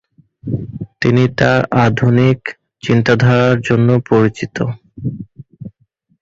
[1.01, 2.39] তিনি তার আধুনিক
[2.83, 4.55] চিন্তাধারার জন্য পরিচিত।